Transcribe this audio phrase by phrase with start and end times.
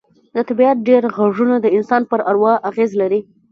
[0.35, 3.19] د طبیعت ډېر غږونه د انسان پر اروا اغېز لري